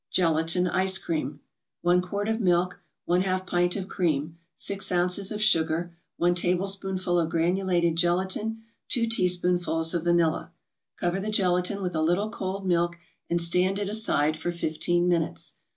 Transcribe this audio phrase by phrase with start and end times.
[0.09, 1.41] GELATIN ICE CREAM
[1.83, 7.29] 1 quart of milk 1/2 pint of cream 6 ounces of sugar 1 tablespoonful of
[7.29, 10.51] granulated gelatin 2 teaspoonfuls of vanilla
[10.97, 12.97] Cover the gelatin with a little cold milk
[13.29, 15.53] and stand it aside for fifteen minutes.